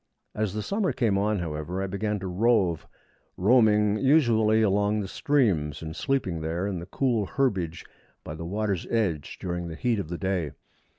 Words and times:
As 0.33 0.55
the 0.55 0.63
summer 0.63 0.91
came 0.93 1.15
on, 1.19 1.37
however, 1.37 1.79
I 1.83 1.85
began 1.85 2.17
to 2.21 2.27
rove, 2.27 2.87
roaming 3.37 3.99
usually 3.99 4.63
along 4.63 4.99
the 4.99 5.07
streams, 5.07 5.83
and 5.83 5.95
sleeping 5.95 6.41
there 6.41 6.65
in 6.65 6.79
the 6.79 6.87
cool 6.87 7.27
herbage 7.27 7.85
by 8.23 8.33
the 8.33 8.43
water's 8.43 8.87
edge 8.87 9.37
during 9.37 9.67
the 9.67 9.75
heat 9.75 9.99
of 9.99 10.09
the 10.09 10.17
day. 10.17 10.53